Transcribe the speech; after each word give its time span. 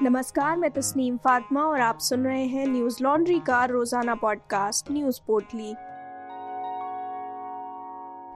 नमस्कार, 0.00 0.56
मैं 0.56 0.70
तस्नीम 0.70 1.16
फातिमा 1.16 1.62
और 1.62 1.80
आप 1.80 1.98
सुन 1.98 2.24
रहे 2.24 2.44
हैं 2.44 2.66
न्यूज़ 2.66 3.02
लॉन्ड्री 3.02 3.38
का 3.38 3.64
रोज़ाना 3.64 4.14
पॉडकास्ट, 4.14 4.90
न्यूज़ 4.90 5.20
पोर्टली। 5.26 5.72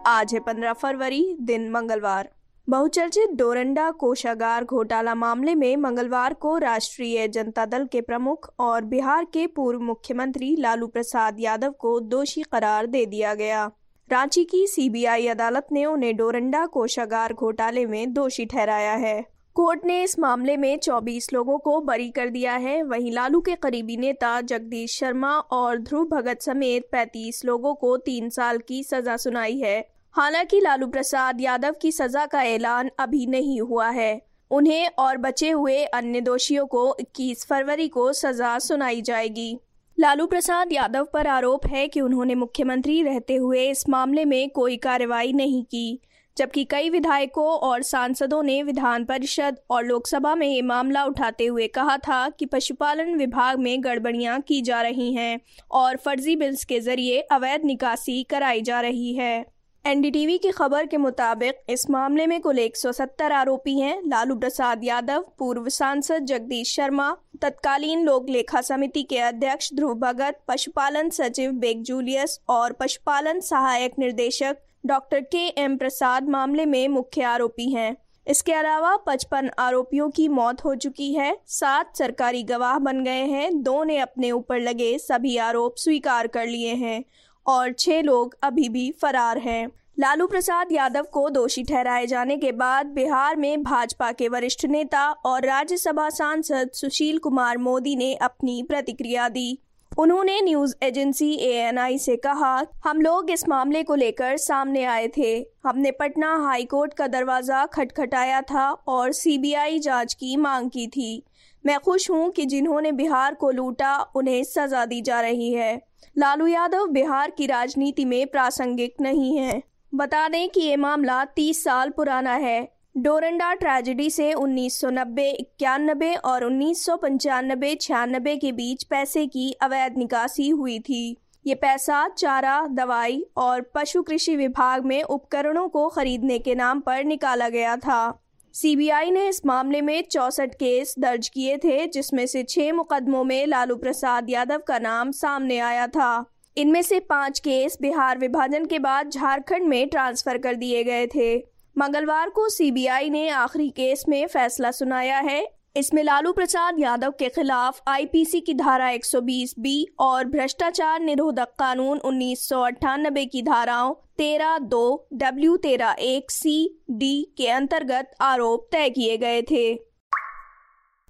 आज 0.07 0.35
है 0.35 0.41
15 0.41 0.73
फरवरी, 0.73 1.37
दिन 1.41 1.71
मंगलवार। 1.71 2.29
बहुचर्चित 2.69 3.31
डोरंडा 3.31 3.91
कोषागार 3.91 4.65
घोटाला 4.65 5.15
मामले 5.15 5.55
में 5.55 5.77
मंगलवार 5.77 6.35
को 6.35 6.59
राष्ट्रीय 6.59 7.29
जनता 7.29 7.67
दल 7.67 7.87
के 7.87 8.01
प्रमुख 8.01 8.55
और 8.59 8.85
बिहार 8.85 9.25
के 9.25 9.47
पूर्व 9.47 9.81
मुख्यमंत्री 9.81 10.57
लालू 10.57 10.87
प्रसाद 10.87 11.37
यादव 11.41 11.71
को 11.71 12.01
दोषी 12.01 12.43
करार 12.43 12.87
दे 12.87 13.07
दिया 13.07 13.35
गया। 13.35 13.71
रांची 14.11 14.45
की 14.45 14.67
सीबीआई 14.67 15.27
अदालत 15.27 15.67
ने 15.73 15.85
उन्हें 15.85 16.17
डोरंडा 16.17 16.67
कोषागार 16.67 17.33
घोटाले 17.33 17.87
में 17.87 18.13
दोषी 18.13 18.45
ठहराया 18.45 18.93
है। 18.93 19.36
कोर्ट 19.57 19.85
ने 19.85 20.03
इस 20.03 20.19
मामले 20.19 20.57
में 20.57 20.79
24 20.79 21.33
लोगों 21.33 21.59
को 21.59 21.81
बरी 21.81 22.11
कर 22.11 22.29
दिया 22.29 22.55
है। 22.55 22.83
वहीं 22.83 23.13
लालू 23.13 23.41
के 23.41 23.55
करीबी 23.55 23.97
नेता 23.97 24.41
जगदीश 24.41 24.99
शर्मा 24.99 25.39
और 25.39 25.79
ध्रुव 25.79 26.05
भगत 26.05 26.43
समेत 26.43 26.89
35 26.93 27.45
लोगों 27.45 27.75
को 27.75 27.97
तीन 27.97 28.29
साल 28.29 28.59
की 28.59 28.83
सजा 28.83 29.17
सुनाई 29.17 29.59
है। 29.59 29.89
हालाँकि 30.13 30.61
लालू 30.61 30.87
प्रसाद 30.87 31.41
यादव 31.41 31.75
की 31.83 31.93
सजा 31.93 32.27
का 32.27 32.43
ऐलान 32.43 32.91
अभी 32.99 33.27
नहीं 33.27 33.61
हुआ 33.61 33.89
है। 33.89 34.23
उन्हें 34.51 34.89
और 34.99 35.17
बचे 35.17 35.51
हुए 35.51 35.85
अन्य 35.85 36.21
दोषियों 36.21 36.67
को 36.67 36.97
21 37.01 37.47
फरवरी 37.47 37.89
को 37.89 38.13
सजा 38.13 38.59
सुनाई 38.59 39.03
जाएगी। 39.03 39.61
लालू 40.01 40.27
प्रसाद 40.27 40.73
यादव 40.73 41.09
पर 41.13 41.27
आरोप 41.27 41.67
है 41.67 41.89
कि 41.89 42.01
उन्होंने 42.01 42.35
मुख्यमंत्री 42.35 43.03
रहते 43.03 43.37
हुए 43.37 43.71
इस 43.71 43.89
मामले 43.89 44.25
में 44.25 44.51
कोई 44.51 44.77
कार्रवाई 44.77 45.33
नहीं 45.33 45.65
की। 45.65 46.01
जबकि 46.37 46.65
कई 46.65 46.91
विधायकों 46.91 47.47
और 47.47 47.83
सांसदों 47.83 48.43
ने 48.43 48.63
विधान 48.63 49.05
परिषद 49.05 49.57
और 49.71 49.85
लोकसभा 49.85 50.35
में 50.35 50.47
ये 50.47 50.63
मामला 50.63 51.05
उठाते 51.05 51.47
हुए 51.47 51.67
कहा 51.69 51.97
था 51.97 52.29
कि 52.29 52.47
पशुपालन 52.47 53.15
विभाग 53.15 53.59
में 53.59 53.85
गड़बड़ियाँ 53.85 54.41
की 54.41 54.63
जा 54.63 54.83
रही 54.83 55.13
हैं 55.15 55.41
और 55.71 55.97
फर्जी 55.97 56.37
बिल्स 56.37 56.65
के 56.65 56.81
ज़रिए 56.81 57.21
अवैध 57.21 57.65
निकासी 57.65 58.23
कराई 58.23 58.63
जा 58.63 58.81
रही 58.81 59.15
है। 59.15 59.45
एनडीटीवी 59.85 60.39
की 60.39 60.51
खबर 60.51 60.87
के 60.87 60.97
मुताबिक 60.97 61.59
इस 61.69 61.91
मामले 61.91 62.27
में 62.27 62.41
कुल 62.41 62.59
170 62.59 63.33
आरोपी 63.33 63.79
हैं। 63.81 64.01
लालू 64.07 64.35
प्रसाद 64.35 64.85
यादव, 64.85 65.25
पूर्व 65.39 65.69
सांसद 65.69 66.25
जगदीश 66.25 66.75
शर्मा, 66.77 67.17
तत्कालीन 67.43 68.05
लोक 68.05 68.29
लेखा 68.31 68.61
समिति 68.61 69.03
के 69.03 69.19
अध्यक्ष 69.19 69.73
ध्रुव 69.75 69.95
भगत, 69.95 70.41
पशुपालन 70.49 71.11
सचिव 71.11 71.53
बेग 71.53 71.83
जूलियस 71.83 72.41
और 72.49 72.73
पशुपालन 72.73 73.41
सहायक 73.41 73.93
निर्देशक 73.99 74.57
डॉक्टर 74.85 75.21
के 75.21 75.39
एम 75.59 75.77
प्रसाद 75.77 76.29
मामले 76.29 76.65
में 76.67 76.89
मुख्य 76.89 77.23
आरोपी 77.23 77.69
हैं। 77.71 77.97
इसके 78.27 78.53
अलावा 78.53 78.97
55 78.97 79.49
आरोपियों 79.59 80.09
की 80.11 80.27
मौत 80.29 80.65
हो 80.65 80.75
चुकी 80.75 81.13
है। 81.15 81.37
सात 81.47 81.97
सरकारी 81.97 82.43
गवाह 82.43 82.79
बन 82.79 83.03
गए 83.05 83.25
हैं। 83.25 83.63
दो 83.63 83.83
ने 83.85 83.99
अपने 83.99 84.31
ऊपर 84.31 84.61
लगे 84.61 84.99
सभी 84.99 85.37
आरोप 85.37 85.75
स्वीकार 85.77 86.27
कर 86.27 86.47
लिए 86.47 86.75
हैं 86.75 87.03
और 87.47 87.73
छह 87.73 88.01
लोग 88.03 88.37
अभी 88.43 88.69
भी 88.69 88.91
फरार 89.03 89.39
हैं। 89.39 89.67
लालू 89.99 90.27
प्रसाद 90.27 90.73
यादव 90.73 91.07
को 91.13 91.29
दोषी 91.31 91.63
ठहराए 91.65 92.07
जाने 92.07 92.37
के 92.37 92.53
बाद 92.53 92.87
बिहार 92.87 93.37
में 93.37 93.63
भाजपा 93.63 94.13
के 94.13 94.29
वरिष्ठ 94.29 94.65
नेता 94.67 95.11
और 95.11 95.47
राज्यसभा 95.47 96.09
सांसद 96.11 96.71
सुशील 96.75 97.19
कुमार 97.19 97.59
मोदी 97.59 97.97
ने 97.97 98.15
अपनी 98.15 98.63
प्रतिक्रिया 98.63 99.29
दी। 99.29 99.59
उन्होंने 99.99 100.41
न्यूज़ 100.41 100.75
एजेंसी 100.83 101.35
एएनआई 101.35 101.99
से 101.99 102.17
कहा, 102.17 102.67
हम 102.85 103.01
लोग 103.01 103.31
इस 103.31 103.49
मामले 103.49 103.83
को 103.83 103.95
लेकर 103.95 104.37
सामने 104.37 104.85
आए 104.85 105.09
थे। 105.09 105.47
हमने 105.65 105.91
पटना 105.91 106.37
हाई 106.37 106.65
कोर्ट 106.65 106.95
का 106.95 107.07
दरवाज़ा 107.07 107.67
खटखटाया 107.67 108.41
था 108.41 108.71
और 108.71 109.13
सीबीआई 109.13 109.79
जाँच 109.79 110.15
की 110.15 110.37
मांग 110.37 110.71
की 110.71 110.87
थी। 110.87 111.25
मैं 111.67 111.81
खुश 111.81 112.11
हूँ 112.11 112.31
कि 112.31 112.47
जिन्होंने 112.47 112.93
बिहार 112.93 113.35
को 113.35 113.51
लूटा, 113.51 114.13
उन्हें 114.15 114.45
सजा 114.45 114.85
दी 114.85 115.01
जा 115.01 115.21
रही 115.21 115.53
है। 115.53 115.83
लालू 116.19 116.47
यादव 116.47 116.87
बिहार 116.87 117.31
की 117.31 117.47
राजनीति 117.47 118.05
में 118.05 118.27
प्रासंगिक 118.27 118.95
नहीं 119.01 119.39
है। 119.39 119.63
बता 119.95 120.29
दें 120.29 120.49
कि 120.49 120.61
ये 120.61 120.77
मामला 120.77 121.25
30 121.25 121.65
साल 121.65 121.91
पुराना 121.91 122.35
है। 122.35 122.76
डोरंडा 122.99 123.53
ट्रेजेडी 123.55 124.11
से 124.11 124.33
1990 124.35 125.23
इक्यानबे 125.23 126.15
और 126.15 126.45
उन्नीस 126.45 126.85
सौ 126.85 126.97
पंचानबे, 126.97 127.75
छियानबे 127.75 128.37
के 128.37 128.53
बीच 128.53 128.85
पैसे 128.85 129.27
की 129.27 129.53
अवैध 129.53 129.97
निकासी 129.99 130.49
हुई 130.49 130.79
थी। 130.79 131.17
ये 131.47 131.55
पैसा 131.55 132.09
चारा, 132.09 132.67
दवाई 132.67 133.27
और 133.37 133.61
पशु 133.75 134.03
कृषि 134.03 134.37
विभाग 134.37 134.85
में 134.85 135.03
उपकरणों 135.03 135.69
को 135.69 135.89
खरीदने 135.89 136.39
के 136.39 136.55
नाम 136.55 136.81
पर 136.81 137.05
निकाला 137.05 137.49
गया 137.49 137.77
था। 137.77 138.23
सीबीआई 138.53 139.11
ने 139.11 139.29
इस 139.29 139.47
मामले 139.47 139.81
में 139.81 140.03
चौसठ 140.03 140.55
केस 140.55 140.95
दर्ज 140.99 141.29
किए 141.29 141.57
थे, 141.57 141.87
जिसमें 141.87 142.27
से 142.27 142.43
छह 142.43 142.73
मुकदमों 142.73 143.25
में 143.25 143.47
लालू 143.47 143.77
प्रसाद 143.77 144.31
यादव 144.31 144.59
का 144.59 144.79
नाम 144.79 145.11
सामने 145.11 145.59
आया 145.59 145.87
था। 145.87 146.25
इनमें 146.57 146.83
से 146.83 147.01
पाँच 147.01 147.39
केस 147.39 147.79
बिहार 147.81 148.19
विभाजन 148.19 148.65
के 148.65 148.79
बाद 148.79 149.11
झारखंड 149.11 149.67
में 149.67 149.89
ट्रांसफ़र 149.89 150.39
कर 150.39 150.55
दिए 150.55 150.85
गए 150.85 151.07
थे। 151.07 151.56
मंगलवार 151.79 152.29
को 152.29 152.49
सीबीआई 152.49 153.11
ने 153.11 153.29
आखिरी 153.29 153.69
केस 153.69 154.05
में 154.09 154.27
फैसला 154.27 154.71
सुनाया 154.71 155.19
है। 155.19 155.47
इसमें 155.77 156.03
लालू 156.05 156.33
प्रसाद 156.33 156.77
यादव 156.81 157.11
के 157.11 157.29
खिलाफ 157.29 157.81
आईपीसी 157.89 158.41
की 158.41 158.55
धारा 158.55 158.89
120 158.91 159.53
बी 159.59 159.87
और 159.99 160.25
भ्रष्टाचार 160.25 161.01
निरोधक 161.01 161.49
कानून 161.59 161.99
उन्नीस 161.99 162.49
सौ 162.49 162.61
अट्ठानबे 162.61 163.25
की 163.25 163.43
धाराओं 163.43 163.93
तेरह 164.19 164.59
दो 164.59 165.09
डब्ल्यू 165.13 165.57
तेरह 165.57 165.97
एक 165.99 166.31
सी 166.31 166.57
डी 166.91 167.35
के 167.37 167.49
अंतर्गत 167.49 168.15
आरोप 168.21 168.69
तय 168.73 168.91
किए 168.91 169.17
गए 169.17 169.43
थे। 169.43 169.75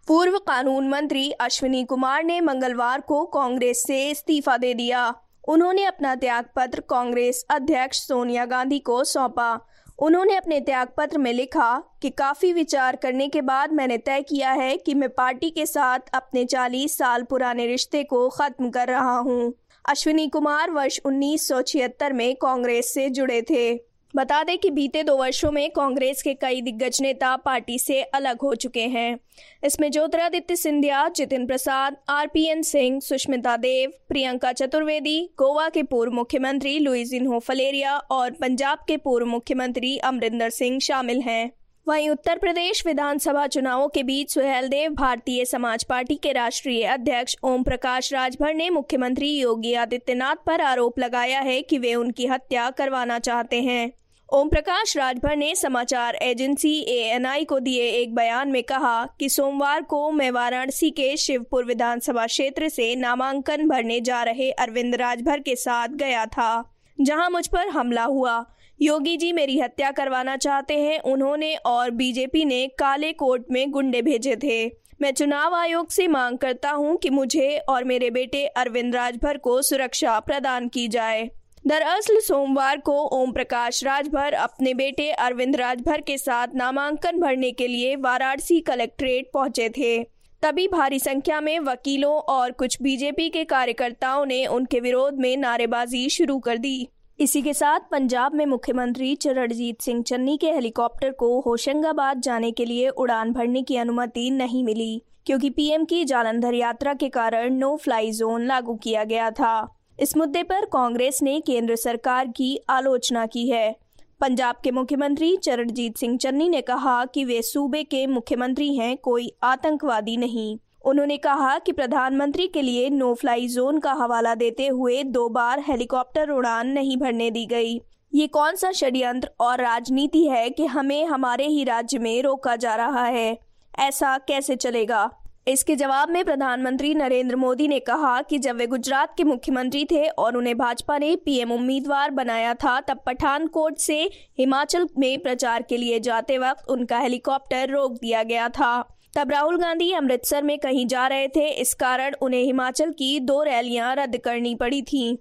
पूर्व 0.08 0.38
कानून 0.38 0.88
मंत्री 0.88 1.30
अश्विनी 1.30 1.84
कुमार 1.84 2.24
ने 2.24 2.40
मंगलवार 2.40 3.00
को 3.00 3.24
कांग्रेस 3.26 3.84
से 3.86 4.10
इस्तीफा 4.10 4.56
दे 4.56 4.74
दिया। 4.74 5.12
उन्होंने 5.48 5.84
अपना 5.84 6.14
त्याग 6.14 6.44
पत्र 6.56 6.80
कांग्रेस 6.80 7.44
अध्यक्ष 7.50 7.98
सोनिया 7.98 8.44
गांधी 8.44 8.78
को 8.78 9.02
सौंपा। 9.04 9.54
उन्होंने 9.98 10.34
अपने 10.36 10.60
त्याग 10.60 10.88
पत्र 10.96 11.18
में 11.18 11.32
लिखा 11.32 11.82
कि 12.02 12.10
काफ़ी 12.10 12.52
विचार 12.52 12.96
करने 12.96 13.28
के 13.28 13.40
बाद 13.40 13.72
मैंने 13.72 13.98
तय 13.98 14.22
किया 14.22 14.52
है 14.52 14.76
कि 14.76 14.94
मैं 14.94 15.08
पार्टी 15.08 15.50
के 15.50 15.66
साथ 15.66 15.98
अपने 16.14 16.44
40 16.44 16.88
साल 16.88 17.22
पुराने 17.22 17.66
रिश्ते 17.66 18.02
को 18.04 18.28
खत्म 18.28 18.70
कर 18.70 18.88
रहा 18.88 19.16
हूँ। 19.18 19.54
अश्विनी 19.88 20.28
कुमार 20.28 20.70
वर्ष 20.70 21.00
1976 21.06 22.12
में 22.12 22.34
कांग्रेस 22.36 22.94
से 22.94 23.08
जुड़े 23.10 23.42
थे 23.42 23.74
बता 24.16 24.42
दें 24.42 24.56
कि 24.58 24.70
बीते 24.70 25.02
दो 25.02 25.16
वर्षों 25.16 25.50
में 25.50 25.70
कांग्रेस 25.70 26.22
के 26.22 26.32
कई 26.34 26.60
दिग्गज 26.60 26.98
नेता 27.02 27.34
पार्टी 27.36 27.78
से 27.78 28.02
अलग 28.02 28.40
हो 28.42 28.54
चुके 28.54 28.80
हैं। 28.80 29.18
इसमें 29.64 29.90
ज्योतिरादित्य 29.90 30.56
सिंधिया 30.56 31.08
जितिन 31.08 31.46
प्रसाद, 31.46 31.96
आरपीएन 32.08 32.62
सिंह, 32.62 33.00
सुष्मिता 33.00 33.56
देव, 33.56 33.90
प्रियंका 34.08 34.52
चतुर्वेदी, 34.52 35.20
गोवा 35.38 35.68
के 35.68 35.82
पूर्व 35.82 36.12
मुख्यमंत्री 36.12 36.78
लुइजिन्हो 36.78 37.38
फलेरिया 37.38 37.96
और 37.98 38.30
पंजाब 38.30 38.78
के 38.88 38.96
पूर्व 38.96 39.26
मुख्यमंत्री 39.26 39.96
अमरिंदर 39.98 40.50
सिंह 40.50 40.78
शामिल 40.78 41.20
हैं। 41.20 41.50
वहीं 41.86 42.08
उत्तर 42.10 42.38
प्रदेश 42.38 42.82
विधानसभा 42.86 43.46
चुनावों 43.46 43.88
के 43.88 44.02
बीच 44.02 44.32
सुहेल 44.34 44.68
देव 44.68 44.94
भारतीय 44.94 45.44
समाज 45.44 45.84
पार्टी 45.84 46.14
के 46.14 46.32
राष्ट्रीय 46.32 46.82
अध्यक्ष 46.84 47.36
ओम 47.42 47.62
प्रकाश 47.62 48.12
राजभर 48.12 48.54
ने 48.54 48.70
मुख्यमंत्री 48.70 49.30
योगी 49.38 49.74
आदित्यनाथ 49.74 50.36
पर 50.46 50.60
आरोप 50.60 50.98
लगाया 50.98 51.40
है 51.40 51.62
कि 51.62 51.78
वे 51.78 51.94
उनकी 51.94 52.26
हत्या 52.26 52.70
करवाना 52.70 53.18
चाहते 53.18 53.62
हैं। 53.62 53.92
ओम 54.28 54.48
प्रकाश 54.48 54.96
राजभर 54.96 55.36
ने 55.36 55.54
समाचार 55.54 56.14
एजेंसी 56.14 56.72
एएनआई 56.88 57.44
को 57.44 57.58
दिए 57.58 57.82
एक 57.90 58.14
बयान 58.14 58.48
में 58.48 58.62
कहा 58.62 59.04
कि 59.20 59.28
सोमवार 59.28 59.82
को 59.82 60.10
मैं 60.10 60.30
वाराणसी 60.30 60.90
के 60.90 61.16
शिवपुर 61.16 61.64
विधानसभा 61.64 62.24
क्षेत्र 62.26 62.68
से 62.68 62.94
नामांकन 62.96 63.68
भरने 63.68 64.00
जा 64.00 64.22
रहे 64.22 64.50
अरविंद 64.50 64.94
राजभर 64.94 65.40
के 65.40 65.54
साथ 65.56 65.94
गया 65.94 66.24
था, 66.26 66.74
जहाँ 66.98 67.30
मुझ 67.30 67.46
पर 67.46 67.68
हमला 67.68 68.04
हुआ। 68.04 68.44
योगी 68.80 69.16
जी 69.16 69.32
मेरी 69.32 69.58
हत्या 69.60 69.90
करवाना 69.90 70.36
चाहते 70.36 70.74
हैं, 70.74 70.98
उन्होंने 71.00 71.54
और 71.56 71.90
बीजेपी 71.92 72.44
ने 72.44 72.66
काले 72.68 73.12
कोर्ट 73.12 73.50
में 73.50 73.70
गुंडे 73.70 74.02
भेजे 74.02 74.36
थे। 74.36 74.66
मैं 75.02 75.12
चुनाव 75.12 75.54
आयोग 75.54 75.90
से 75.90 76.08
मांग 76.08 76.38
करता 76.38 76.70
हूँ 76.70 76.96
कि 76.96 77.10
मुझे 77.10 77.56
और 77.58 77.84
मेरे 77.84 78.10
बेटे 78.10 78.46
अरविंद 78.46 78.94
राजभर 78.94 79.38
को 79.38 79.60
सुरक्षा 79.62 80.20
प्रदान 80.20 80.68
की 80.68 80.88
जाए। 80.88 81.28
दरअसल 81.66 82.18
सोमवार 82.20 82.78
को 82.78 82.92
ओम 83.12 83.30
प्रकाश 83.32 83.82
राजभर 83.84 84.32
अपने 84.32 84.74
बेटे 84.74 85.10
अरविंद 85.10 85.56
राजभर 85.56 86.00
के 86.00 86.16
साथ 86.18 86.54
नामांकन 86.54 87.18
भरने 87.20 87.50
के 87.52 87.66
लिए 87.66 87.96
वाराणसी 87.96 88.60
कलेक्ट्रेट 88.60 89.30
पहुँचे 89.34 89.68
थे। 89.68 90.02
तभी 90.42 90.66
भारी 90.68 90.98
संख्या 90.98 91.40
में 91.40 91.58
वकीलों 91.60 92.14
और 92.28 92.52
कुछ 92.52 92.80
बीजेपी 92.82 93.28
के 93.28 93.44
कार्यकर्ताओं 93.44 94.24
ने 94.26 94.44
उनके 94.46 94.80
विरोध 94.80 95.18
में 95.18 95.36
नारेबाजी 95.36 96.08
शुरू 96.08 96.38
कर 96.38 96.58
दी। 96.58 96.88
इसी 97.18 97.42
के 97.42 97.54
साथ 97.54 97.90
पंजाब 97.90 98.34
में 98.34 98.46
मुख्यमंत्री 98.46 99.14
चरणजीत 99.16 99.82
सिंह 99.82 100.02
चन्नी 100.02 100.36
के 100.36 100.52
हेलीकॉप्टर 100.52 101.10
को 101.10 101.38
होशंगाबाद 101.40 102.20
जाने 102.20 102.50
के 102.50 102.64
लिए 102.64 102.88
उड़ान 102.88 103.32
भरने 103.32 103.62
की 103.62 103.76
अनुमति 103.76 104.30
नहीं 104.30 104.64
मिली, 104.64 105.02
क्योंकि 105.26 105.50
पीएम 105.50 105.84
की 105.84 106.04
जालंधर 106.04 106.54
यात्रा 106.54 106.94
के 106.94 107.08
कारण 107.08 107.54
नो 107.54 107.76
फ्लाई 107.76 108.10
जोन 108.12 108.46
लागू 108.46 108.74
किया 108.74 109.04
गया 109.04 109.30
था। 109.30 109.75
इस 110.00 110.16
मुद्दे 110.16 110.42
पर 110.42 110.64
कांग्रेस 110.64 111.18
ने 111.22 111.40
केंद्र 111.40 111.76
सरकार 111.76 112.26
की 112.26 112.60
आलोचना 112.68 113.26
की 113.26 113.50
है। 113.50 113.76
पंजाब 114.20 114.56
के 114.64 114.70
मुख्यमंत्री 114.70 115.36
चरणजीत 115.36 115.96
सिंह 115.96 116.16
चन्नी 116.16 116.48
ने 116.48 116.60
कहा 116.60 117.04
कि 117.04 117.24
वे 117.24 117.42
सूबे 117.42 117.82
के 117.82 118.06
मुख्यमंत्री 118.06 118.74
हैं, 118.76 118.96
कोई 118.96 119.32
आतंकवादी 119.42 120.16
नहीं। 120.16 120.58
उन्होंने 120.84 121.16
कहा 121.16 121.58
कि 121.58 121.72
प्रधानमंत्री 121.72 122.46
के 122.46 122.62
लिए 122.62 122.90
नो 122.90 123.14
फ्लाई 123.14 123.48
जोन 123.48 123.78
का 123.78 123.92
हवाला 123.92 124.34
देते 124.34 124.66
हुए 124.66 125.02
दो 125.02 125.28
बार 125.28 125.60
हेलीकॉप्टर 125.60 126.30
उड़ान 126.30 126.68
नहीं 126.68 126.96
भरने 126.96 127.30
दी 127.30 127.46
गई। 127.46 127.80
ये 128.14 128.26
कौन 128.26 128.56
सा 128.56 128.72
षड्यंत्र 128.72 129.30
और 129.40 129.60
राजनीति 129.60 130.24
है 130.24 130.50
कि 130.50 130.66
हमें 130.66 131.06
हमारे 131.06 131.46
ही 131.46 131.64
राज्य 131.64 131.98
में 131.98 132.22
रोका 132.22 132.56
जा 132.56 132.74
रहा 132.74 133.04
है? 133.04 133.38
ऐसा 133.78 134.18
कैसे 134.18 134.56
चलेगा? 134.56 135.10
इसके 135.46 135.74
जवाब 135.76 136.10
में 136.10 136.24
प्रधानमंत्री 136.24 136.94
नरेंद्र 136.94 137.36
मोदी 137.36 137.66
ने 137.68 137.78
कहा 137.80 138.20
कि 138.22 138.38
जब 138.38 138.56
वे 138.56 138.66
गुजरात 138.66 139.12
के 139.16 139.24
मुख्यमंत्री 139.24 139.84
थे 139.84 140.06
और 140.08 140.36
उन्हें 140.36 140.56
भाजपा 140.58 140.96
ने 140.98 141.14
पीएम 141.16 141.52
उम्मीदवार 141.52 142.10
बनाया 142.10 142.54
था, 142.54 142.80
तब 142.80 143.00
पठानकोट 143.06 143.76
से 143.76 144.00
हिमाचल 144.38 144.88
में 144.98 145.18
प्रचार 145.22 145.62
के 145.62 145.76
लिए 145.76 146.00
जाते 146.00 146.38
वक्त 146.38 146.68
उनका 146.68 146.98
हेलीकॉप्टर 146.98 147.68
रोक 147.68 147.92
दिया 147.92 148.22
गया 148.22 148.48
था। 148.48 148.80
तब 149.16 149.30
राहुल 149.30 149.56
गांधी 149.56 149.92
अमृतसर 149.92 150.42
में 150.42 150.58
कहीं 150.58 150.86
जा 150.86 151.06
रहे 151.06 151.28
थे, 151.28 151.48
इस 151.50 151.74
कारण 151.74 152.14
उन्हें 152.22 152.42
हिमाचल 152.42 152.90
की 152.90 153.18
दो 153.20 153.42
रैलियाँ 153.42 153.94
रद्द 153.96 154.16
करनी 154.16 154.54
पड़ी 154.54 154.82
थी। 154.82 155.18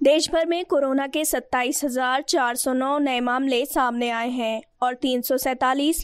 देश 0.00 0.28
भर 0.30 0.46
में 0.46 0.64
कोरोना 0.64 1.06
के 1.06 1.24
सत्ताईस 1.24 1.80
हज़ार 1.84 2.22
चार 2.22 2.56
सौ 2.56 2.72
नौ 2.72 2.98
नए 2.98 3.20
मामले 3.20 3.64
सामने 3.66 4.10
आए 4.10 4.28
हैं 4.30 4.62
और 4.82 4.94
तीन 4.94 5.22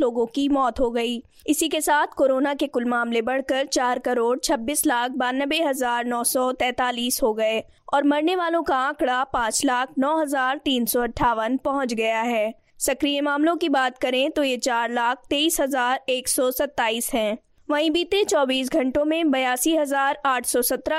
लोगों 0.00 0.24
की 0.26 0.48
मौत 0.48 0.80
हो 0.80 0.90
गई। 0.90 1.22
इसी 1.46 1.68
के 1.68 1.80
साथ 1.80 2.14
कोरोना 2.16 2.54
के 2.54 2.66
कुल 2.66 2.84
मामले 2.84 3.22
बढ़कर 3.22 3.66
चार 3.66 3.98
करोड़ 3.98 4.38
छब्बीस 4.38 4.86
लाख 4.86 5.10
बानबे 5.10 5.62
हज़ार 5.62 6.04
नौ 6.04 6.22
सौ 6.24 6.50
तैतालीस 6.52 7.20
हो 7.22 7.32
गए 7.34 7.62
और 7.94 8.04
मरने 8.04 8.36
वालों 8.36 8.62
का 8.62 8.76
आंकड़ा 8.76 9.22
पाँच 9.24 9.64
लाख 9.64 9.92
नौ 9.98 10.16
हज़ार 10.22 10.60
तीन 10.64 10.86
सौ 10.86 11.02
अट्ठावन 11.02 11.56
पहुँच 11.56 11.94
गया 11.94 12.22
है। 12.22 12.52
सक्रिय 12.80 13.20
मामलों 13.20 13.56
की 13.56 13.68
बात 13.68 13.98
करें 13.98 14.30
तो 14.30 14.44
ये 14.44 14.56
चार 14.58 14.92
लाख 14.92 15.22
तेईस 15.30 15.60
हज़ार 15.60 16.04
एक 16.08 16.28
सौ 16.28 16.50
सत्ताईस 16.50 17.10
है। 17.14 17.38
वहीं 17.72 17.90
बीते 17.90 18.22
24 18.24 18.70
घंटों 18.70 19.04
में 19.04 19.30
बयासी 19.30 19.72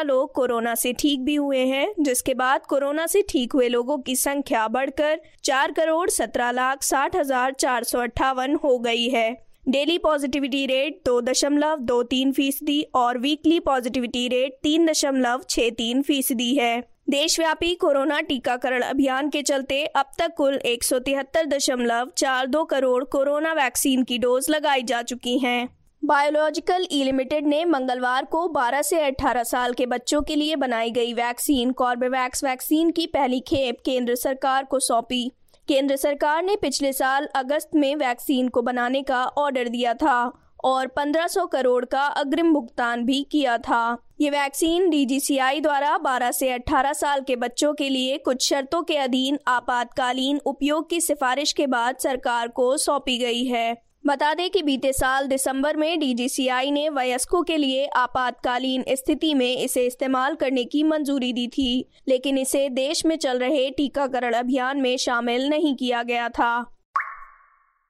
लोग 0.03 0.31
कोरोना 0.33 0.73
से 0.75 0.93
ठीक 0.93 1.23
भी 1.23 1.35
हुए 1.35 1.57
हैं, 1.57 1.93
जिसके 1.99 2.33
बाद 2.33 2.65
कोरोना 2.65 3.05
से 3.07 3.21
ठीक 3.29 3.53
हुए 3.53 3.67
लोगों 3.69 3.97
की 3.97 4.15
संख्या 4.15 4.67
बढ़कर 4.67 5.19
चार 5.43 5.71
करोड़ 5.71 6.09
सत्रह 6.09 6.51
लाख 6.51 6.83
साठ 6.83 7.15
हज़ार 7.15 7.53
चार 7.55 7.83
सौ 7.83 7.99
अट्ठावन 7.99 8.55
हो 8.55 8.77
गई 8.79 9.07
है। 9.09 9.31
डेली 9.67 9.97
पॉजिटिविटी 9.97 10.65
रेट 10.65 10.99
दो 11.05 11.19
दशमलव 11.21 11.79
दो 11.83 12.01
तीन 12.05 12.31
फ़ीसदी 12.31 12.81
और 12.95 13.17
वीकली 13.17 13.59
पॉजिटिविटी 13.59 14.27
रेट 14.27 14.57
तीन 14.63 14.85
दशमलव 14.85 15.43
छह 15.49 15.69
तीन 15.69 16.01
फ़ीसदी 16.01 16.53
है। 16.55 16.79
देशव्यापी 17.09 17.73
कोरोना 17.75 18.19
टीकाकरण 18.23 18.81
अभियान 18.81 19.29
के 19.29 19.41
चलते 19.43 19.83
अब 19.85 20.11
तक 20.19 20.33
कुल 20.37 20.55
एक 20.65 20.83
सौ 20.83 20.99
तिहत्तर 21.01 21.45
दशमलव 21.47 22.11
चार 22.17 22.47
दो 22.47 22.63
करोड़ 22.65 23.03
कोरोना 23.11 23.53
वैक्सीन 23.53 24.03
की 24.03 24.17
डोज 24.17 24.49
लगाई 24.49 24.83
जा 24.83 25.01
चुकी 25.03 25.37
हैं। 25.39 25.82
बायोलॉजिकल 26.03 26.85
ई 26.91 27.03
लिमिटेड 27.03 27.45
ने 27.47 27.63
मंगलवार 27.65 28.25
को 28.25 28.47
12 28.47 28.81
से 28.83 28.97
18 29.01 29.43
साल 29.43 29.73
के 29.73 29.85
बच्चों 29.85 30.21
के 30.21 30.35
लिए 30.35 30.55
बनाई 30.55 30.89
गई 30.91 31.13
वैक्सीन 31.13 31.71
कॉर्बेवैक्स 31.71 32.43
वैक्सीन 32.43 32.89
की 32.91 33.05
पहली 33.07 33.39
खेप 33.39 33.77
केंद्र 33.85 34.15
सरकार 34.15 34.63
को 34.63 34.79
सौंपी। 34.79 35.31
केंद्र 35.67 35.95
सरकार 35.95 36.43
ने 36.43 36.55
पिछले 36.55 36.91
साल 36.93 37.27
अगस्त 37.35 37.69
में 37.75 37.95
वैक्सीन 37.95 38.47
को 38.47 38.61
बनाने 38.61 39.01
का 39.01 39.23
ऑर्डर 39.25 39.67
दिया 39.67 39.93
था 39.93 40.17
और 40.63 40.87
1500 40.87 41.45
करोड़ 41.47 41.85
का 41.85 42.01
अग्रिम 42.01 42.53
भुगतान 42.53 43.05
भी 43.05 43.21
किया 43.31 43.57
था। 43.57 43.97
ये 44.21 44.29
वैक्सीन 44.29 44.89
डीजीसीआई 44.89 45.61
द्वारा 45.61 45.97
12 45.99 46.31
से 46.31 46.49
18 46.49 46.93
साल 46.93 47.21
के 47.21 47.35
बच्चों 47.35 47.73
के 47.73 47.89
लिए 47.89 48.17
कुछ 48.17 48.49
शर्तों 48.49 48.83
के 48.83 48.97
अधीन 48.97 49.39
आपातकालीन 49.47 50.41
उपयोग 50.45 50.89
की 50.89 51.01
सिफारिश 51.01 51.53
के 51.53 51.67
बाद 51.67 51.97
सरकार 51.99 52.47
को 52.47 52.77
सौंपी 52.77 53.17
गई 53.17 53.43
है। 53.45 53.92
बता 54.05 54.33
दें 54.33 54.49
कि 54.49 54.61
बीते 54.63 54.91
साल 54.93 55.27
दिसंबर 55.27 55.77
में 55.77 55.99
डीजीसीआई 55.99 56.71
ने 56.71 56.87
वयस्कों 56.89 57.41
के 57.43 57.57
लिए 57.57 57.85
आपातकालीन 57.87 58.83
स्थिति 58.89 59.33
में 59.33 59.55
इसे 59.57 59.85
इस्तेमाल 59.85 60.35
करने 60.35 60.63
की 60.63 60.83
मंजूरी 60.83 61.31
दी 61.33 61.47
थी, 61.47 61.89
लेकिन 62.07 62.37
इसे 62.37 62.67
देश 62.69 63.05
में 63.05 63.15
चल 63.15 63.39
रहे 63.39 63.69
टीकाकरण 63.69 64.33
अभियान 64.33 64.81
में 64.81 64.97
शामिल 64.97 65.47
नहीं 65.49 65.75
किया 65.75 66.01
गया 66.03 66.27
था। 66.29 66.59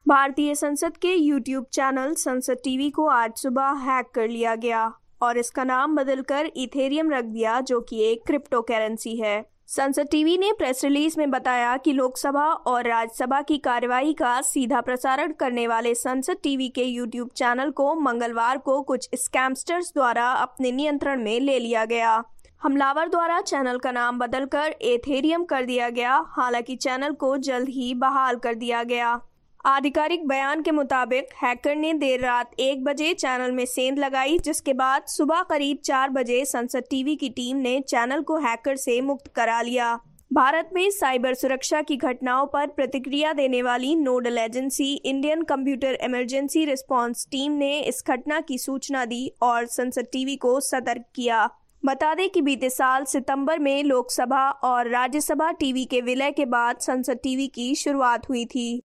भारतीय 0.06 0.56
संसद 0.56 0.98
के 0.98 1.14
यूट्यूब 1.14 1.66
चैनल 1.74 2.14
संसद 2.14 2.58
टीवी 2.64 2.90
को 2.90 3.08
आज 3.08 3.32
सुबह 3.38 3.72
हैक 3.82 4.12
कर 4.16 4.28
लिया 4.28 4.56
गया 4.56 4.86
और 5.22 5.38
इसका 5.38 5.64
नाम 5.64 5.96
बदलकर 5.96 6.52
इथेरियम 6.56 7.12
रख 7.12 7.24
दिया, 7.24 7.60
जो 7.62 7.82
कि 7.82 8.04
एक 8.04 8.24
क्रिप्टो 8.28 8.62
करेंसी 8.62 9.16
है। 9.18 9.53
संसद 9.76 10.08
टीवी 10.12 10.38
ने 10.38 10.52
प्रेस 10.54 10.84
रिलीज़ 10.84 11.18
में 11.18 11.32
बताया 11.32 11.78
कि 11.78 11.92
लोकसभा 11.94 12.44
और 12.44 12.88
राज्यसभा 12.88 13.42
की 13.42 13.58
कार्यवाही 13.58 14.14
का 14.14 14.42
सीधा 14.42 14.82
प्रसारण 14.82 15.32
करने 15.32 15.66
वाले 15.68 15.96
संसद 15.96 16.38
टीवी 16.44 16.68
के 16.70 16.84
यूट्यूब 16.84 17.30
चैनल 17.36 17.72
को 17.72 17.96
मंगलवार 17.96 18.58
को 18.58 18.82
कुछ 18.82 19.10
स्कैमस्टर्स 19.16 19.92
द्वारा 19.96 20.28
अपने 20.32 20.72
नियंत्रण 20.72 21.24
में 21.24 21.40
ले 21.40 21.60
लिया 21.60 21.86
गया। 21.86 22.24
हमलावर 22.62 23.10
द्वारा 23.10 23.42
चैनल 23.42 23.78
का 23.78 23.92
नाम 23.92 24.20
बदलकर 24.20 24.76
एथेरियम 24.82 25.44
कर 25.44 25.66
दिया 25.66 25.90
गया, 25.90 26.24
हालाँकि 26.30 26.76
चैनल 26.76 27.14
को 27.14 27.38
जल्द 27.38 27.70
ही 27.70 27.94
बहाल 27.94 28.36
कर 28.36 28.56
दिया 28.56 28.84
गया। 28.84 29.20
आधिकारिक 29.66 30.28
बयान 30.28 30.62
के 30.62 30.72
मुताबिक, 30.72 31.28
हैकर 31.44 31.76
ने 31.76 31.94
देर 31.94 32.20
रात 32.20 32.52
एक 32.60 32.84
बजे 32.84 33.14
चैनल 33.14 33.52
में 33.52 33.66
सेंध 33.66 34.00
लगाई, 34.00 34.38
जिसके 34.40 34.74
बाद 34.74 35.04
सुबह 35.08 35.42
करीब 35.42 35.78
चार 35.86 36.10
बजे 36.10 36.44
संसद 36.46 36.84
टीवी 36.90 37.16
की 37.16 37.30
टीम 37.30 37.58
ने 37.58 37.80
चैनल 37.82 38.22
को 38.22 38.38
हैकर 38.38 38.76
से 38.76 39.00
मुक्त 39.02 39.32
करा 39.36 39.62
लिया। 39.62 40.00
भारत 40.34 40.70
में 40.74 40.90
साइबर 40.92 41.34
सुरक्षा 41.34 41.82
की 41.82 41.98
घटनाओं 41.98 42.46
पर 42.48 42.68
प्रतिक्रिया 42.68 43.34
देने 43.34 43.62
वाली 43.62 43.96
nodal 43.96 44.38
agency, 44.38 44.94
Indian 44.96 45.44
computer 45.44 45.98
emergency 46.04 46.66
response 46.66 47.28
team 47.32 47.52
ने 47.52 47.80
इस 47.80 48.04
घटना 48.08 48.40
की 48.40 48.58
सूचना 48.58 49.06
दी 49.06 49.28
और 49.42 49.66
संसद 49.66 50.08
टीवी 50.12 50.36
को 50.36 50.60
सतर्क 50.60 51.06
किया। 51.16 51.50
बता 51.84 52.14
दें 52.16 52.30
कि 52.30 52.42
बीते 52.42 52.70
साल 52.70 53.04
सितंबर 53.04 53.60
में 53.60 53.84
लोकसभा 53.84 54.50
और 54.64 54.90
राज्यसभा 54.90 55.52
टीवी 55.52 55.86
के 55.86 56.02
विलय 56.02 56.32
के 56.32 56.46
बाद 56.46 56.78
संसद 56.78 57.20
टीवी 57.24 57.48
की 57.48 57.74
शुरुआत 57.76 58.30
हुई 58.30 58.46
थी। 58.46 58.82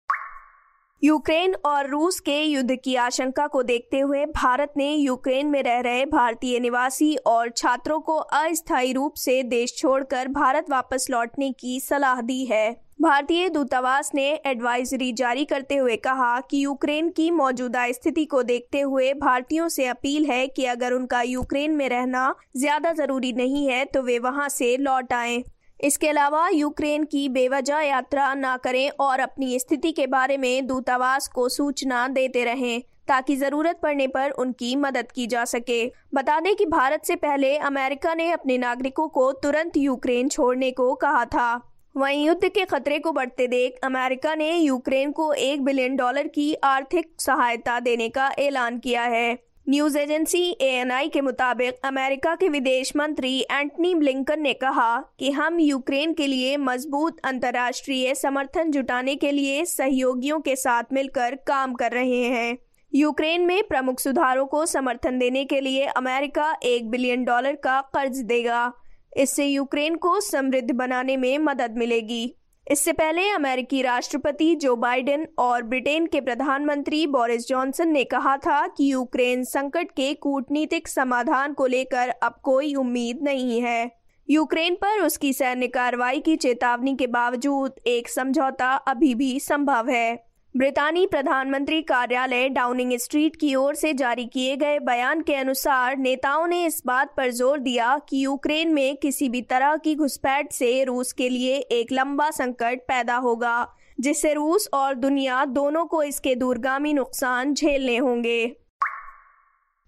यूक्रेन 1.01 1.53
और 1.65 1.88
रूस 1.89 2.19
के 2.19 2.42
युद्ध 2.42 2.75
की 2.75 2.95
आशंका 2.95 3.45
को 3.47 3.62
देखते 3.63 4.00
हुए 4.00 4.25
भारत 4.25 4.74
ने 4.77 4.94
यूक्रेन 4.94 5.47
में 5.47 5.62
रह 5.63 5.80
रहे 5.80 6.06
भारतीय 6.06 6.59
निवासी 6.59 7.15
और 7.27 7.50
छात्रों 7.50 8.00
को 8.00 8.15
अस्थायी 8.15 8.94
रूप 8.94 9.15
से 9.15 9.42
देश 9.44 9.75
छोड़कर 9.77 10.27
भारत 10.27 10.69
वापस 10.69 11.07
लौटने 11.12 11.51
की 11.51 11.80
सलाह 11.80 12.21
दी 12.21 12.44
है 12.45 12.69
भारतीय 13.01 13.50
दूतावास 13.50 14.12
ने 14.15 14.27
एडवाइजरी 14.45 15.12
जारी 15.13 15.44
करते 15.45 15.75
हुए 15.75 15.95
कहा 15.97 16.39
कि 16.42 16.63
यूक्रेन 16.63 17.09
की 17.09 17.30
मौजूदा 17.31 17.92
स्थिति 17.92 18.25
को 18.25 18.44
देखते 18.44 18.81
हुए 18.81 19.13
भारतीयों 19.13 19.68
से 19.69 19.86
अपील 19.86 20.25
है 20.25 20.45
कि 20.47 20.66
अगर 20.66 20.94
उनका 20.94 21.21
यूक्रेन 21.21 21.75
में 21.75 21.87
रहना 21.90 22.33
ज़्यादा 22.57 22.94
ज़रूरी 22.94 23.33
नहीं 23.33 23.68
है 23.68 23.83
तो 23.85 24.02
वे 24.02 24.18
वहाँ 24.19 24.47
से 24.49 24.75
लौट 24.78 25.14
आएँ। 25.14 25.44
इसके 25.80 26.08
अलावा 26.08 26.48
यूक्रेन 26.50 27.04
की 27.04 27.28
बेवजह 27.30 27.80
यात्रा 27.80 28.34
न 28.34 28.56
करें 28.64 28.90
और 29.00 29.20
अपनी 29.20 29.60
स्थिति 29.60 29.92
के 29.92 30.08
बारे 30.08 30.38
में 30.38 30.68
दूतावास 30.68 31.28
को 31.28 31.48
सूचना 31.50 32.08
देते 32.08 32.44
रहें, 32.44 32.82
ताकि 33.08 33.36
ज़रूरत 33.36 33.80
पड़ने 33.84 34.08
पर 34.08 34.30
उनकी 34.30 34.76
मदद 34.76 35.12
की 35.12 35.28
जा 35.28 35.46
सके। 35.46 35.86
बता 36.14 36.40
दें 36.40 36.56
कि 36.56 36.66
भारत 36.66 37.06
से 37.06 37.16
पहले 37.16 37.56
अमेरिका 37.58 38.14
ने 38.14 38.32
अपने 38.32 38.58
नागरिकों 38.58 39.08
को 39.08 39.32
तुरंत 39.34 39.78
यूक्रेन 39.78 40.30
छोड़ने 40.30 40.72
को 40.72 40.94
कहा 40.96 41.26
था। 41.26 41.72
वहीं 41.96 42.26
युद्ध 42.26 42.48
के 42.48 42.64
खतरे 42.66 43.00
को 43.00 43.12
बढ़ते 43.12 43.48
देख 43.48 43.80
अमेरिका 43.84 44.34
ने 44.36 44.52
यूक्रेन 44.52 45.12
को 45.12 45.32
एक 45.34 45.64
बिलियन 45.64 45.96
डॉलर 45.96 46.28
की 46.28 46.54
आर्थिक 46.54 47.12
सहायता 47.20 47.80
देने 47.80 48.10
का 48.10 48.28
ऐलान 48.40 48.80
किया 48.80 49.04
है। 49.04 49.38
न्यूज़ 49.69 49.98
एजेंसी 49.98 50.57
एएनआई 50.62 51.07
के 51.10 51.22
मुताबिक 51.22 51.76
अमेरिका 51.84 52.36
के 52.36 52.50
विदेश 52.50 52.95
मंत्री 52.95 53.40
एंटनी 53.52 53.95
ब्लिंकन 53.95 54.42
ने 54.42 54.54
कहा 54.54 54.98
कि 55.19 55.31
हम 55.31 55.60
यूक्रेन 55.60 56.14
के 56.14 56.28
लिए 56.28 56.57
मज़बूत 56.57 57.19
अंतर्राष्ट्रीय 57.24 58.14
समर्थन 58.16 58.72
जुटाने 58.72 59.16
के 59.16 59.31
लिए 59.31 59.66
सहयोगियों 59.66 60.40
के 60.40 60.56
साथ 60.56 60.94
मिलकर 60.94 61.36
काम 61.48 61.74
कर 61.74 61.92
रहे 61.92 62.24
हैं। 62.24 62.57
यूक्रेन 62.94 63.45
में 63.45 63.64
प्रमुख 63.64 64.00
सुधारों 64.00 64.45
को 64.45 64.66
समर्थन 64.66 65.19
देने 65.19 65.45
के 65.45 65.62
लिए 65.62 65.86
अमेरिका 65.86 66.56
एक 66.64 66.90
बिलियन 66.90 67.24
डॉलर 67.24 67.56
का 67.56 67.81
कर्ज 67.81 68.19
देगा। 68.19 68.72
इससे 69.18 69.45
यूक्रेन 69.45 69.95
को 69.95 70.19
समृद्ध 70.19 70.72
बनाने 70.72 71.18
में 71.18 71.38
मदद 71.38 71.78
मिलेगी। 71.78 72.36
इससे 72.72 72.92
पहले 72.92 73.30
अमेरिकी 73.30 73.81
राष्ट्रपति 73.81 74.56
जो 74.56 74.76
बाइडेन 74.76 75.28
और 75.38 75.64
ब्रिटेन 75.64 76.06
के 76.06 76.22
प्रधानमंत्री 76.22 77.06
बोरिस 77.07 77.48
जॉनसन 77.48 77.90
ने 77.90 78.04
कहा 78.04 78.36
था 78.38 78.66
कि 78.68 78.92
यूक्रेन 78.92 79.44
संकट 79.44 79.92
के 79.92 80.14
कूटनीतिक 80.14 80.88
समाधान 80.88 81.54
को 81.54 81.66
लेकर 81.66 82.10
अब 82.10 82.40
कोई 82.44 82.74
उम्मीद 82.76 83.19
नहीं 83.24 83.62
है। 83.62 83.92
यूक्रेन 84.30 84.76
पर 84.76 85.02
उसकी 85.02 85.34
सैन्य 85.34 85.68
कार्रवाई 85.68 86.19
की 86.19 86.36
चेतावनी 86.36 86.95
के 86.95 87.07
बावजूद 87.07 87.76
एक 87.88 88.10
समझौता 88.10 88.74
अभी 88.74 89.14
भी 89.16 89.40
संभव 89.40 89.90
है। 89.90 90.26
ब्रितानी 90.56 91.06
प्रधानमंत्री 91.06 91.81
कार्यालय 91.81 92.47
डाउनिंग 92.50 92.92
स्ट्रीट 92.97 93.35
की 93.35 93.54
ओर 93.56 93.76
से 93.76 93.92
जारी 93.94 94.26
किए 94.26 94.56
गए 94.56 94.78
बयान 94.80 95.21
के 95.21 95.33
अनुसार 95.35 95.97
नेताओं 95.97 96.45
ने 96.47 96.64
इस 96.66 96.81
बात 96.85 97.12
पर 97.18 97.31
ज़ोर 97.31 97.59
दिया 97.59 97.97
कि 98.09 98.24
यूक्रेन 98.24 98.74
में 98.74 98.95
किसी 98.97 99.28
भी 99.30 99.42
तरह 99.42 99.76
की 99.78 99.95
घुसपैठ 99.95 100.52
से 100.52 100.83
रूस 100.83 101.12
के 101.14 101.28
लिए 101.30 101.57
एक 101.57 101.92
लंबा 101.92 102.30
संकट 102.30 102.85
पैदा 102.88 103.16
होगा, 103.16 103.68
जिससे 104.00 104.33
रूस 104.33 104.69
और 104.74 104.94
दुनिया 104.95 105.44
दोनों 105.45 105.85
को 105.85 106.02
इसके 106.04 106.35
दूरगामी 106.35 106.94
नुकसान 106.94 107.54
झेलने 107.54 107.97
होंगे। 107.97 108.56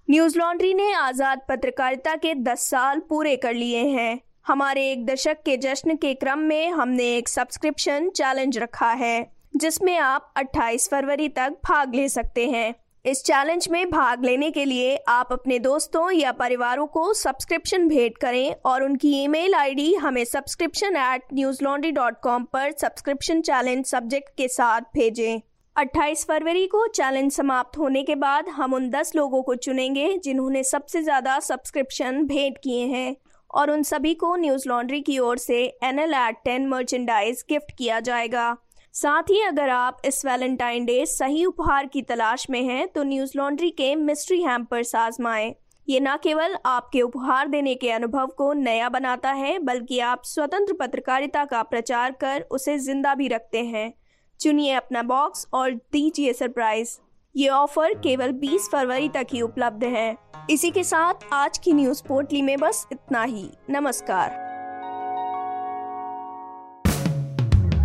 न्यूज़ 0.08 0.38
लॉन्ड्री 0.40 0.74
ने 0.74 0.92
आज़ाद 0.94 1.46
पत्रकारिता 1.50 2.16
के 2.16 2.34
10 2.44 2.70
साल 2.70 3.00
पूरे 3.10 3.36
कर 3.38 3.54
लिए 3.54 3.86
हैं। 3.88 4.20
हमारे 4.48 4.90
एक 4.92 5.06
दशक 5.06 5.42
के 5.46 5.58
जश्न 5.60 5.96
के 5.96 6.14
क्रम 6.16 6.40
में 6.42 6.70
हमने 6.72 7.16
एक 7.16 7.30
सब्सक्रिप्शन 7.30 8.10
चैलेंज 8.10 8.58
रखा 8.58 8.92
है। 8.96 9.37
जिसमें 9.58 9.98
आप 9.98 10.34
28 10.38 10.90
फरवरी 10.90 11.30
तक 11.30 11.58
भाग 11.66 11.96
ले 11.96 12.08
सकते 12.10 12.48
हैं। 12.48 12.74
इस 13.06 13.24
चैलेंज 13.24 13.68
में 13.72 13.90
भाग 13.90 14.26
लेने 14.26 14.50
के 14.52 14.64
लिए 14.66 14.96
आप 15.10 15.32
अपने 15.32 15.60
दोस्तों 15.60 16.10
या 16.12 16.32
परिवारों 16.34 16.88
को 16.88 17.14
सब्सक्रिप्शन 17.14 17.88
भेंट 17.88 18.18
करें 18.18 18.56
और 18.66 18.84
उनकी 18.84 19.12
ईमेल 19.24 19.56
आईडी 19.56 19.94
हमें 19.96 20.24
subscription 20.26 20.96
at 20.96 21.34
news 21.34 21.64
laundry 21.64 21.92
dot 21.92 22.20
com 22.24 22.44
पर 22.54 22.72
सब्सक्रिप्शन 22.72 23.42
चैलेंज 23.42 23.86
सब्जेक्ट 23.86 24.36
के 24.38 24.48
साथ 24.48 24.82
भेजें। 24.96 25.40
28 25.76 26.26
फरवरी 26.28 26.66
को 26.68 26.86
चैलेंज 26.88 27.32
समाप्त 27.32 27.78
होने 27.78 28.04
के 28.04 28.16
बाद 28.18 28.50
हम 28.50 28.74
उन 28.74 28.90
10 28.92 29.16
लोगों 29.16 29.42
को 29.42 29.56
चुनेंगे 29.58 30.18
जिन्होंने 30.18 30.64
सबसे 30.64 31.02
ज़्यादा 31.04 31.40
सब्सक्रिप्शन 31.40 32.24
भेंट 32.26 32.58
किए 32.58 32.86
हैं 32.88 33.16
और 33.50 33.72
उन 33.72 33.84
सभी 33.84 34.14
को 34.14 34.36
न्यूज़ 34.36 34.68
लॉन्ड्री 34.70 35.02
की 35.02 35.20
ओर 35.20 35.38
से 35.38 35.64
N 35.84 36.00
L 36.00 36.14
at 36.14 36.44
ten 36.46 36.68
merchandise 36.68 37.44
gift 37.50 37.78
किया 37.78 38.00
जाएगा। 38.00 38.56
साथ 38.98 39.24
ही 39.24 39.42
अगर 39.42 39.70
आप 39.70 39.98
इस 40.06 40.26
वैलेंटाइन 40.26 40.86
डे 40.86 41.06
सही 41.06 41.44
उपहार 41.46 41.86
की 41.86 42.02
तलाश 42.02 42.50
में 42.50 42.62
हैं 42.64 42.88
तो 42.88 43.04
न्यूज़ 43.04 43.32
लॉन्ड्री 43.36 43.70
के 43.72 43.94
मिस्ट्री 43.96 44.42
हैम्पर्स 44.44 44.96
आजमाएँ। 44.96 45.54
ये 45.88 46.00
न 46.00 46.16
केवल 46.24 46.56
आपके 46.66 47.02
उपहार 47.02 47.48
देने 47.48 47.76
के 47.76 47.92
अनुभव 47.92 48.28
को 48.28 48.52
नया 48.54 48.88
बनाता 48.90 49.32
है, 49.32 49.60
बल्कि 49.60 50.00
आप 50.00 50.22
स्वतंत्र 50.24 50.74
पत्रकारिता 50.74 51.46
का 51.46 51.62
प्रचार 51.64 52.12
कर 52.12 52.42
उसे 52.42 52.78
ज़िंदा 52.80 53.14
भी 53.16 53.28
रखते 53.28 53.64
हैं। 53.66 53.94
चुनिए 54.40 54.74
अपना 54.74 55.04
बॉक्स 55.04 55.48
और 55.54 55.72
दीजिए 55.72 56.34
सरप्राइज़। 56.34 56.98
ये 57.36 57.50
ऑफ़र 57.50 57.94
केवल 57.94 58.32
20 58.32 58.70
फरवरी 58.72 59.10
तक 59.10 59.28
ही 59.34 59.42
उपलब्ध 59.42 59.84
है। 59.84 60.16
इसी 60.50 60.72
के 60.72 60.84
साथ 60.84 61.34
आज 61.34 61.58
की 61.58 61.74
न्यूज़ 61.74 62.04
पोर्टली 62.08 62.42
में 62.42 62.58
बस 62.58 62.86
इतना 62.92 63.24
ही। 63.24 63.50
नमस्कार। 63.70 64.47